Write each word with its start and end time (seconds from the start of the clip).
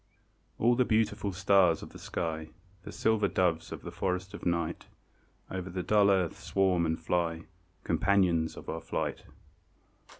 All 0.57 0.73
the 0.75 0.83
beautiful 0.83 1.31
stars 1.31 1.83
of 1.83 1.91
the 1.91 1.99
sky, 1.99 2.49
The 2.81 2.91
silver 2.91 3.27
doves 3.27 3.71
of 3.71 3.83
the 3.83 3.91
forest 3.91 4.33
of 4.33 4.47
Night, 4.47 4.87
Over 5.51 5.69
the 5.69 5.83
dull 5.83 6.09
earth 6.09 6.39
swarm 6.39 6.87
and 6.87 6.99
fly, 6.99 7.43
Companions 7.83 8.57
of 8.57 8.67
our 8.67 8.81
flight. 8.81 9.25